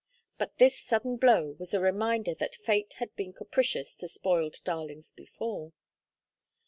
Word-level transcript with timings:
But 0.39 0.57
this 0.57 0.79
sudden 0.79 1.17
blow 1.17 1.55
was 1.59 1.75
a 1.75 1.79
reminder 1.79 2.33
that 2.33 2.55
fate 2.55 2.93
had 2.93 3.15
been 3.15 3.33
capricious 3.33 3.95
to 3.97 4.07
spoiled 4.07 4.57
darlings 4.63 5.11
before. 5.11 5.73